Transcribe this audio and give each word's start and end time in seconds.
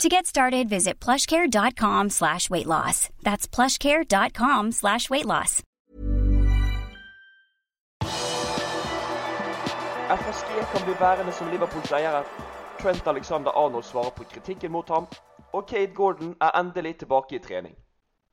To 0.00 0.08
get 0.10 0.26
started, 0.26 0.68
visit 0.68 1.00
plushcare.com 1.00 2.10
slash 2.10 2.50
weight 2.50 2.66
loss. 2.66 3.08
That's 3.22 3.48
plushcare.com 3.48 4.72
slash 4.72 5.08
weight 5.10 5.24
loss. 5.24 5.62
FSG 10.08 10.48
kan 10.72 10.84
bli 10.84 10.94
værende 11.00 11.32
som 11.32 11.50
Liverpools 11.50 11.92
eiere. 11.92 12.24
Trent 12.80 13.06
Alexander-Arnold 13.06 13.84
svarer 13.84 14.10
på 14.10 14.24
kritikken 14.24 14.72
mot 14.72 14.88
ham. 14.88 15.06
Og 15.52 15.66
Kate 15.66 15.94
Gordon 15.94 16.36
er 16.40 16.60
endelig 16.60 16.98
tilbake 16.98 17.36
i 17.36 17.38
trening. 17.38 17.74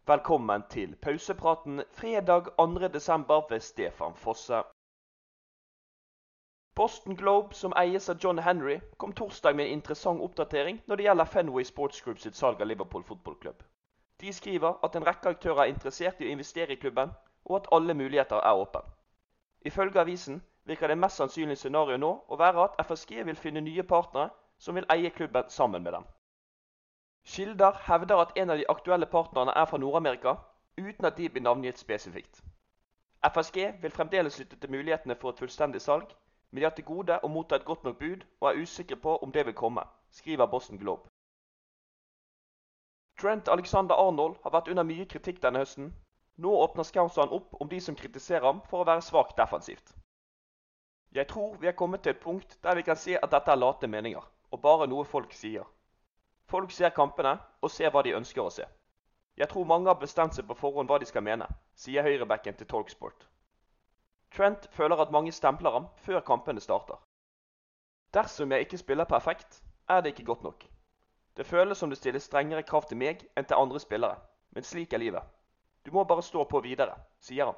Velkommen 0.08 0.64
til 0.70 0.96
pausepraten 1.02 1.82
fredag 1.94 2.44
2.12. 2.60 3.46
ved 3.50 3.60
Stefan 3.60 4.14
Fosse. 4.16 4.64
Boston 6.76 7.16
Globe, 7.16 7.54
som 7.54 7.74
eies 7.78 8.10
av 8.10 8.18
John 8.24 8.40
Henry, 8.40 8.80
kom 8.98 9.14
torsdag 9.14 9.56
med 9.56 9.66
en 9.66 9.74
interessant 9.78 10.22
oppdatering 10.22 10.80
når 10.88 10.96
det 10.96 11.04
gjelder 11.06 11.26
Fenway 11.26 11.64
Sports 11.70 12.02
Group 12.02 12.20
sitt 12.20 12.36
salg 12.36 12.62
av 12.62 12.68
Liverpool 12.68 13.04
fotballklubb. 13.04 13.60
De 14.24 14.34
skriver 14.34 14.80
at 14.88 14.96
en 14.96 15.06
rekke 15.06 15.30
aktører 15.36 15.62
er 15.64 15.74
interessert 15.74 16.22
i 16.22 16.26
å 16.26 16.32
investere 16.34 16.74
i 16.74 16.80
klubben, 16.82 17.12
og 17.46 17.60
at 17.60 17.70
alle 17.78 17.94
muligheter 17.94 18.42
er 18.42 18.64
åpne. 18.64 18.82
Ifølge 19.66 20.02
avisen 20.02 20.42
virker 20.66 20.88
det 20.88 20.98
mest 20.98 21.22
sannsynlige 21.22 21.62
scenarioet 21.62 22.02
nå 22.02 22.12
å 22.28 22.40
være 22.42 22.66
at 22.66 22.82
FSG 22.88 23.22
vil 23.30 23.38
finne 23.44 23.62
nye 23.62 23.86
partnere 23.94 24.32
som 24.58 24.76
vil 24.76 24.90
eie 24.96 25.14
klubben 25.14 25.50
sammen 25.50 25.84
med 25.84 25.94
dem. 25.94 26.10
Kilder 27.36 27.78
hevder 27.86 28.26
at 28.26 28.34
en 28.36 28.50
av 28.50 28.58
de 28.58 28.68
aktuelle 28.76 29.12
partnerne 29.14 29.54
er 29.62 29.70
fra 29.70 29.78
Nord-Amerika, 29.78 30.36
uten 30.78 31.06
at 31.06 31.22
de 31.22 31.30
blir 31.30 31.46
navngitt 31.46 31.78
spesifikt. 31.80 32.42
FSG 33.30 33.70
vil 33.82 33.92
fremdeles 33.92 34.40
lytte 34.40 34.58
til 34.60 34.72
mulighetene 34.74 35.16
for 35.22 35.32
et 35.32 35.40
fullstendig 35.40 35.82
salg, 35.82 36.10
men 36.54 36.62
de 36.62 36.66
har 36.68 36.74
til 36.78 36.86
gode 36.86 37.16
å 37.26 37.30
motta 37.34 37.58
et 37.58 37.66
godt 37.66 37.84
nok 37.84 37.96
bud 37.98 38.24
og 38.40 38.48
er 38.48 38.60
usikre 38.62 38.96
på 39.02 39.16
om 39.26 39.32
det 39.34 39.42
vil 39.48 39.56
komme, 39.58 39.82
skriver 40.14 40.46
Boston 40.46 40.78
Globe. 40.78 41.10
Trent 43.18 43.50
Alexander 43.50 43.98
Arnold 43.98 44.36
har 44.44 44.54
vært 44.54 44.70
under 44.70 44.86
mye 44.86 45.08
kritikk 45.10 45.42
denne 45.42 45.64
høsten. 45.64 45.90
Nå 46.38 46.54
åpner 46.62 46.86
Scouseren 46.86 47.34
opp 47.34 47.58
om 47.58 47.70
de 47.70 47.80
som 47.82 47.98
kritiserer 47.98 48.46
ham 48.46 48.62
for 48.70 48.84
å 48.84 48.88
være 48.92 49.02
svakt 49.02 49.38
defensivt. 49.42 49.96
Jeg 51.14 51.26
tror 51.34 51.58
vi 51.58 51.72
er 51.74 51.78
kommet 51.82 52.06
til 52.06 52.14
et 52.14 52.22
punkt 52.22 52.58
der 52.62 52.78
vi 52.78 52.86
kan 52.86 53.02
se 53.02 53.18
at 53.18 53.34
dette 53.34 53.50
er 53.52 53.62
late 53.64 53.90
meninger, 53.90 54.22
og 54.52 54.62
bare 54.62 54.88
noe 54.88 55.10
folk 55.10 55.34
sier. 55.34 55.66
Folk 56.54 56.72
ser 56.72 56.94
kampene 56.94 57.40
og 57.62 57.74
ser 57.74 57.90
hva 57.90 58.06
de 58.06 58.14
ønsker 58.14 58.46
å 58.46 58.54
se. 58.54 58.70
Jeg 59.42 59.50
tror 59.50 59.66
mange 59.66 59.90
har 59.90 59.98
bestemt 59.98 60.38
seg 60.38 60.46
på 60.46 60.62
forhånd 60.62 60.90
hva 60.90 61.02
de 61.02 61.10
skal 61.10 61.26
mene, 61.26 61.50
sier 61.74 62.06
høyrebacken 62.06 62.62
til 62.62 62.70
Talksport. 62.70 63.26
Trent 64.34 64.68
føler 64.72 64.96
at 65.02 65.12
mange 65.12 65.32
stempler 65.32 65.72
ham 65.72 65.88
før 65.98 66.20
kampene 66.20 66.60
starter. 66.60 66.96
Dersom 68.14 68.52
jeg 68.52 68.60
ikke 68.60 68.78
spiller 68.78 69.06
perfekt, 69.06 69.64
er 69.90 70.02
det 70.02 70.10
ikke 70.10 70.26
godt 70.26 70.44
nok. 70.44 70.66
Det 71.38 71.46
føles 71.46 71.78
som 71.78 71.90
det 71.90 71.98
stilles 71.98 72.24
strengere 72.24 72.64
krav 72.64 72.88
til 72.90 72.98
meg 72.98 73.22
enn 73.38 73.46
til 73.46 73.58
andre 73.58 73.80
spillere, 73.80 74.18
men 74.52 74.64
slik 74.64 74.94
er 74.94 75.02
livet. 75.02 75.24
Du 75.86 75.92
må 75.92 76.04
bare 76.04 76.24
stå 76.24 76.44
på 76.44 76.60
videre, 76.60 76.96
sier 77.20 77.46
han. 77.46 77.56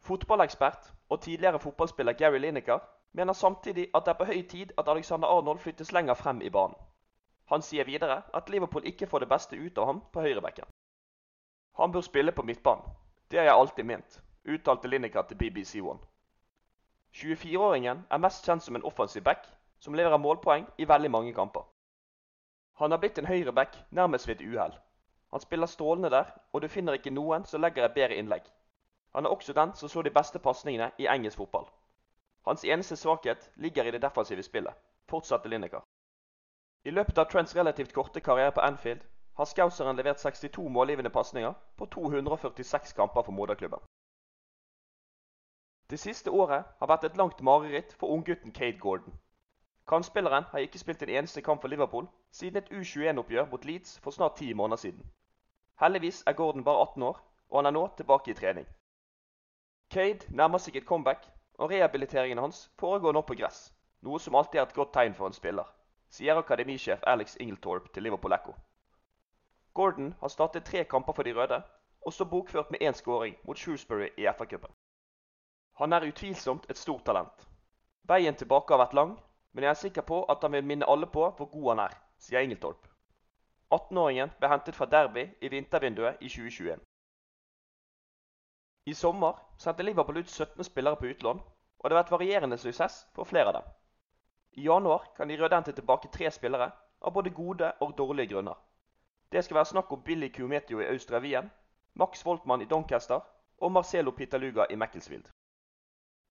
Fotballekspert 0.00 0.92
og 1.08 1.20
tidligere 1.20 1.58
fotballspiller 1.58 2.12
Gary 2.12 2.38
Lineker 2.38 2.78
mener 3.12 3.32
samtidig 3.32 3.90
at 3.94 4.04
det 4.04 4.14
er 4.14 4.18
på 4.18 4.24
høy 4.24 4.42
tid 4.48 4.72
at 4.78 4.88
Alexander 4.88 5.28
Arnold 5.28 5.58
flyttes 5.58 5.92
lenger 5.92 6.14
frem 6.14 6.40
i 6.42 6.50
banen. 6.50 6.76
Han 7.50 7.62
sier 7.62 7.84
videre 7.84 8.22
at 8.34 8.50
Liverpool 8.50 8.86
ikke 8.86 9.06
får 9.06 9.18
det 9.18 9.28
beste 9.28 9.56
ut 9.56 9.78
av 9.78 9.86
ham 9.86 10.00
på 10.12 10.20
høyrebekken. 10.20 10.64
Han 11.76 11.92
bør 11.92 12.00
spille 12.00 12.32
på 12.32 12.42
midtbanen. 12.42 12.84
Det 13.30 13.38
har 13.38 13.46
jeg 13.46 13.54
alltid 13.54 13.84
ment, 13.84 14.20
uttalte 14.44 14.88
Lineker 14.88 15.22
til 15.22 15.36
BBC 15.36 15.80
One. 15.82 15.98
24-åringen 17.14 18.04
er 18.10 18.22
mest 18.22 18.46
kjent 18.46 18.62
som 18.62 18.76
en 18.76 18.84
offensiv 18.84 19.22
back 19.22 19.48
som 19.80 19.94
leverer 19.94 20.18
målpoeng 20.18 20.66
i 20.78 20.88
veldig 20.88 21.10
mange 21.10 21.34
kamper. 21.34 21.64
Han 22.80 22.90
har 22.90 22.98
blitt 22.98 23.18
en 23.18 23.26
høyreback 23.26 23.76
nærmest 23.90 24.28
ved 24.28 24.40
et 24.40 24.46
uhell. 24.46 24.76
Han 25.30 25.40
spiller 25.40 25.66
strålende 25.66 26.10
der, 26.10 26.24
og 26.52 26.62
du 26.62 26.68
finner 26.68 26.92
ikke 26.92 27.10
noen 27.10 27.44
som 27.44 27.60
legger 27.60 27.84
et 27.84 27.94
bedre 27.94 28.16
innlegg. 28.16 28.42
Han 29.14 29.26
er 29.26 29.30
også 29.30 29.52
den 29.52 29.74
som 29.74 29.88
så 29.88 30.02
de 30.02 30.10
beste 30.10 30.38
pasningene 30.38 30.90
i 30.98 31.06
engelsk 31.06 31.36
fotball. 31.36 31.66
Hans 32.46 32.64
eneste 32.64 32.96
svakhet 32.96 33.50
ligger 33.56 33.84
i 33.84 33.90
det 33.90 34.02
defensive 34.02 34.42
spillet, 34.42 34.74
fortsatte 35.08 35.48
Lineker. 35.48 35.82
I 36.84 36.90
løpet 36.90 37.18
av 37.18 37.28
Trents 37.28 37.56
relativt 37.56 37.92
korte 37.92 38.20
karriere 38.20 38.52
på 38.52 38.60
Anfield 38.60 39.02
har 39.36 39.44
Scouseren 39.44 39.96
levert 39.96 40.22
62 40.22 40.68
målgivende 40.68 41.10
pasninger 41.10 41.52
på 41.76 41.86
246 41.86 42.92
kamper 42.92 43.22
for 43.22 43.32
moderklubben. 43.32 43.80
Det 45.90 45.98
siste 45.98 46.30
året 46.30 46.64
har 46.78 46.86
vært 46.86 47.04
et 47.04 47.16
langt 47.18 47.40
mareritt 47.42 47.92
for 47.98 48.14
unggutten 48.14 48.52
Kate 48.52 48.78
Gordon. 48.78 49.14
Kantspilleren 49.90 50.44
har 50.52 50.62
ikke 50.62 50.78
spilt 50.78 51.02
en 51.02 51.08
eneste 51.08 51.42
kamp 51.42 51.64
for 51.64 51.68
Liverpool 51.68 52.06
siden 52.30 52.60
et 52.60 52.68
U21-oppgjør 52.70 53.48
mot 53.50 53.64
Leeds 53.64 53.96
for 54.04 54.14
snart 54.14 54.36
ti 54.38 54.52
måneder 54.52 54.76
siden. 54.76 55.02
Heldigvis 55.80 56.22
er 56.26 56.32
Gordon 56.32 56.64
bare 56.64 56.82
18 56.82 57.02
år, 57.02 57.18
og 57.50 57.58
han 57.58 57.66
er 57.66 57.74
nå 57.74 57.82
tilbake 57.96 58.30
i 58.30 58.34
trening. 58.34 58.68
Cade 59.90 60.30
nærmer 60.30 60.62
seg 60.62 60.76
et 60.76 60.86
comeback, 60.86 61.26
og 61.58 61.70
rehabiliteringen 61.70 62.38
hans 62.38 62.70
foregår 62.78 63.12
nå 63.12 63.24
på 63.26 63.34
gress, 63.40 63.72
noe 64.06 64.20
som 64.22 64.38
alltid 64.38 64.60
er 64.60 64.68
et 64.68 64.76
godt 64.78 64.92
tegn 64.94 65.16
for 65.18 65.26
en 65.26 65.34
spiller, 65.34 65.66
sier 66.10 66.38
akademisjef 66.38 67.02
Alex 67.02 67.34
Ingeltorp 67.40 67.90
til 67.94 68.06
Liverpool 68.06 68.36
Echo. 68.38 68.54
Gordon 69.74 70.14
har 70.20 70.30
startet 70.30 70.64
tre 70.70 70.84
kamper 70.84 71.18
for 71.18 71.26
de 71.26 71.34
røde, 71.34 71.62
og 72.06 72.12
står 72.12 72.30
bokført 72.30 72.70
med 72.70 72.86
én 72.86 72.94
skåring 72.94 73.34
mot 73.42 73.58
Shrewsbury 73.58 74.08
i 74.16 74.30
FA-cupen. 74.38 74.70
Han 75.80 75.92
er 75.96 76.04
utvilsomt 76.04 76.66
et 76.70 76.76
stort 76.76 77.06
talent. 77.08 77.46
Veien 78.04 78.36
tilbake 78.36 78.74
har 78.74 78.82
vært 78.82 78.96
lang, 78.98 79.14
men 79.52 79.64
jeg 79.64 79.70
er 79.70 79.78
sikker 79.82 80.04
på 80.04 80.18
at 80.28 80.42
han 80.44 80.52
vil 80.52 80.66
minne 80.68 80.88
alle 80.92 81.06
på 81.08 81.22
hvor 81.38 81.48
god 81.48 81.68
han 81.72 81.80
er, 81.86 81.94
sier 82.20 82.44
Ingeltorp. 82.44 82.84
18-åringen 83.72 84.34
ble 84.38 84.50
hentet 84.52 84.76
fra 84.76 84.88
Derby 84.92 85.24
i 85.40 85.48
vintervinduet 85.48 86.20
i 86.20 86.28
2021. 86.28 86.84
I 88.90 88.94
sommer 88.94 89.40
sendte 89.62 89.86
Liverpool 89.86 90.20
ut 90.20 90.28
17 90.28 90.68
spillere 90.68 91.00
på 91.00 91.08
utlån, 91.14 91.40
og 91.78 91.88
det 91.88 91.96
har 91.96 92.02
vært 92.02 92.12
varierende 92.12 92.60
suksess 92.60 93.06
for 93.16 93.24
flere 93.32 93.48
av 93.48 93.60
dem. 93.60 93.72
I 94.60 94.68
januar 94.68 95.08
kan 95.16 95.32
de 95.32 95.40
røde 95.40 95.56
hente 95.56 95.72
tilbake 95.72 96.12
tre 96.12 96.28
spillere, 96.30 96.70
av 97.00 97.12
både 97.16 97.32
gode 97.32 97.72
og 97.80 97.96
dårlige 97.96 98.34
grunner. 98.34 98.58
Det 99.32 99.44
skal 99.44 99.62
være 99.62 99.72
snakk 99.72 99.92
om 99.96 100.02
Billy 100.04 100.28
Kumetio 100.28 100.80
i 100.80 100.92
Austria 100.92 101.24
Wien, 101.24 101.50
Max 101.94 102.26
Voltmann 102.26 102.60
i 102.60 102.68
Doncaster 102.68 103.20
og 103.58 103.72
Marcelo 103.72 104.10
Pitaluga 104.10 104.66
i 104.70 104.76
Macclesfield. 104.76 105.30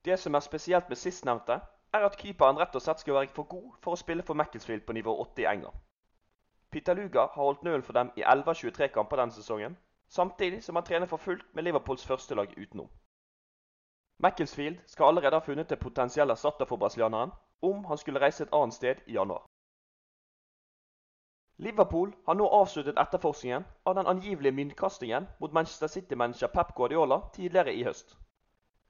Det 0.05 0.19
som 0.19 0.35
er 0.35 0.39
spesielt 0.39 0.89
med 0.89 0.97
sistnevnte, 0.97 1.59
er 1.93 2.05
at 2.05 2.17
keeperen 2.17 2.57
rett 2.57 2.75
og 2.75 2.81
slett 2.81 3.01
skal 3.01 3.13
være 3.13 3.33
for 3.35 3.49
god 3.49 3.71
for 3.83 3.95
å 3.95 3.99
spille 3.99 4.23
for 4.23 4.37
Macclesfield 4.39 4.85
på 4.87 4.93
nivå 4.93 5.15
8 5.21 5.41
i 5.41 5.47
England. 5.49 5.75
Pitaluga 6.71 7.25
har 7.33 7.43
holdt 7.43 7.63
nølen 7.63 7.83
for 7.83 7.97
dem 7.97 8.11
i 8.15 8.21
11 8.21 8.51
av 8.51 8.55
23 8.61 8.87
kamper 8.93 9.17
denne 9.17 9.35
sesongen, 9.35 9.77
samtidig 10.07 10.63
som 10.63 10.75
han 10.75 10.85
trener 10.85 11.09
for 11.09 11.17
fullt 11.17 11.45
med 11.53 11.63
Liverpools 11.63 12.05
førstelag 12.05 12.53
utenom. 12.57 12.89
Macclesfield 14.19 14.79
skal 14.85 15.05
allerede 15.05 15.35
ha 15.35 15.45
funnet 15.45 15.71
en 15.71 15.81
potensiell 15.81 16.29
erstatter 16.29 16.65
for 16.65 16.77
brasilianeren 16.77 17.31
om 17.61 17.85
han 17.85 17.97
skulle 17.97 18.21
reise 18.21 18.43
et 18.43 18.53
annet 18.53 18.75
sted 18.75 19.03
i 19.07 19.13
januar. 19.17 19.45
Liverpool 21.57 22.13
har 22.25 22.35
nå 22.39 22.47
avsluttet 22.55 22.99
etterforskningen 22.99 23.65
av 23.85 23.95
den 23.95 24.07
angivelige 24.07 24.55
myntkastingen 24.55 25.27
mot 25.39 25.53
Manchester 25.53 25.87
City-manager 25.87 26.47
Pep 26.47 26.75
Guardiola 26.75 27.21
tidligere 27.33 27.73
i 27.73 27.83
høst. 27.83 28.15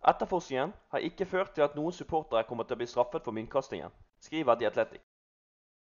Etterforskningen 0.07 0.74
har 0.90 1.00
ikke 1.00 1.25
ført 1.25 1.51
til 1.56 1.62
at 1.62 1.75
noen 1.75 1.92
supportere 1.92 2.44
kommer 2.48 2.63
til 2.63 2.78
å 2.78 2.80
bli 2.80 2.88
straffet 2.88 3.24
for 3.24 3.36
myntkastingen, 3.36 3.92
skriver 4.19 4.56
The 4.56 4.68
Athletic. 4.68 5.01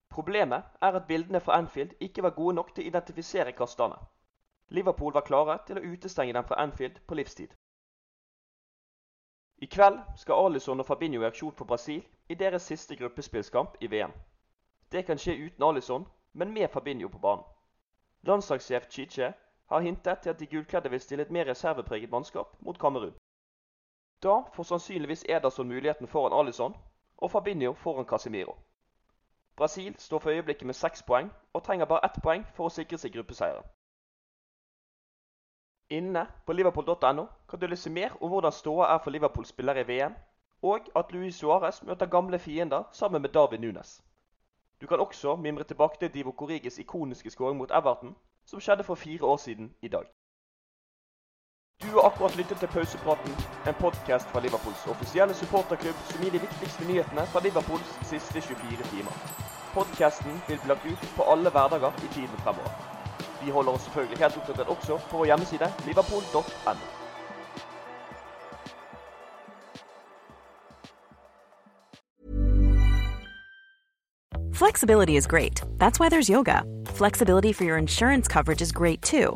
Problemet 0.09 0.63
er 0.81 0.97
at 0.97 1.07
bildene 1.07 1.39
fra 1.39 1.57
Anfield 1.57 1.93
ikke 1.99 2.23
var 2.23 2.33
gode 2.35 2.55
nok 2.55 2.73
til 2.75 2.83
å 2.83 2.87
identifisere 2.87 3.53
kasterne. 3.55 3.99
Liverpool 4.69 5.13
var 5.13 5.27
klare 5.27 5.59
til 5.67 5.77
å 5.77 5.85
utestenge 5.93 6.33
dem 6.33 6.47
fra 6.47 6.57
Anfield 6.63 6.97
på 7.07 7.15
livstid. 7.15 7.53
I 9.61 9.69
kveld 9.69 9.99
skal 10.17 10.45
Alison 10.45 10.79
og 10.79 10.85
Fabinho 10.85 11.21
i 11.21 11.29
aksjon 11.29 11.53
for 11.53 11.69
Brasil 11.69 12.01
i 12.29 12.35
deres 12.35 12.65
siste 12.65 12.95
gruppespillskamp 12.97 13.77
i 13.79 13.87
VM. 13.87 14.11
Det 14.91 15.05
kan 15.05 15.21
skje 15.21 15.37
uten 15.45 15.63
Alison, 15.63 16.07
men 16.33 16.53
med 16.53 16.71
Fabinho 16.73 17.09
på 17.09 17.19
banen. 17.21 17.45
Landslagssjef 18.23 18.89
Chiche 18.89 19.33
har 19.69 19.79
hintet 19.79 20.19
til 20.19 20.29
at 20.29 20.39
de 20.39 20.47
gulkledde 20.47 20.89
vil 20.89 21.01
stille 21.01 21.23
et 21.23 21.31
mer 21.31 21.45
reservepreget 21.45 22.09
mannskap 22.09 22.57
mot 22.59 22.79
Kamerun. 22.79 23.13
Da 24.23 24.43
får 24.53 24.63
sannsynligvis 24.63 25.25
Ederson 25.29 25.67
muligheten 25.67 26.07
foran 26.07 26.33
Alison 26.33 26.75
og 27.17 27.31
Fabinho 27.31 27.73
foran 27.73 28.05
Casemiro. 28.05 28.57
Brasil 29.55 29.95
står 29.99 30.19
for 30.19 30.29
øyeblikket 30.29 30.65
med 30.65 30.73
seks 30.73 31.03
poeng 31.03 31.31
og 31.53 31.63
trenger 31.63 31.85
bare 31.85 32.05
ett 32.05 32.21
poeng 32.23 32.45
for 32.53 32.65
å 32.65 32.73
sikre 32.73 32.97
seg 32.97 33.13
gruppeseieren. 33.13 33.65
Inne 35.91 36.27
på 36.45 36.53
liverpool.no 36.53 37.25
kan 37.49 37.59
du 37.59 37.67
lese 37.67 37.89
mer 37.89 38.13
om 38.21 38.29
hvordan 38.31 38.51
ståa 38.51 38.93
er 38.93 39.01
for 39.03 39.11
Liverpool-spillere 39.11 39.83
i 39.83 39.87
VM, 39.87 40.13
og 40.61 40.87
at 40.95 41.11
Luis 41.11 41.35
Suárez 41.41 41.81
møter 41.83 42.05
gamle 42.05 42.39
fiender 42.39 42.83
sammen 42.91 43.21
med 43.21 43.33
David 43.33 43.59
Nunes. 43.59 44.01
Du 44.81 44.87
kan 44.87 44.99
også 44.99 45.35
mimre 45.35 45.63
tilbake 45.63 45.99
til 45.99 46.13
Divo 46.13 46.31
Corriges 46.31 46.79
ikoniske 46.79 47.29
skåring 47.29 47.57
mot 47.57 47.71
Everton, 47.71 48.15
som 48.45 48.59
skjedde 48.59 48.83
for 48.83 48.95
fire 48.95 49.25
år 49.25 49.37
siden 49.37 49.75
i 49.81 49.87
dag. 49.87 50.07
Du 51.81 51.87
har 51.87 52.03
akkurat 52.07 52.35
lyttet 52.37 52.59
til 52.59 52.67
Pausepraten, 52.67 53.31
en 53.67 53.73
podkast 53.73 54.27
fra 54.31 54.39
Liverpools 54.39 54.83
offisielle 54.87 55.33
supporterklubb 55.33 55.97
som 56.09 56.21
gir 56.21 56.31
de 56.35 56.41
viktigste 56.43 56.85
nyhetene 56.85 57.23
fra 57.31 57.41
Liverpools 57.41 57.95
siste 58.05 58.41
24 58.41 58.85
timer. 58.91 59.15
Podkasten 59.73 60.37
vil 60.47 60.59
bli 60.61 60.69
lagt 60.69 60.85
ut 60.85 61.07
på 61.17 61.25
alle 61.33 61.49
hverdager 61.49 61.91
i 62.05 62.13
tiden 62.13 62.37
fremover. 62.43 62.71
Vi 63.43 63.49
holder 63.49 63.71
oss 63.71 63.81
selvfølgelig 63.81 64.21
helt 64.23 64.37
oppdatert 64.37 64.69
også 64.75 64.99
på 65.09 65.17
vår 65.17 65.25
hjemmeside 65.25 65.73
liverpool.no. 65.87 66.87
Flexibility 74.53 75.15
is 75.17 75.25
great. 75.27 75.63
That's 75.79 75.99
why 75.99 76.09
there's 76.09 76.29
yoga. 76.29 76.61
Flexibility 76.85 77.51
for 77.53 77.63
your 77.63 77.79
insurance 77.79 78.27
coverage 78.27 78.61
is 78.61 78.71
great 78.71 79.01
too. 79.01 79.35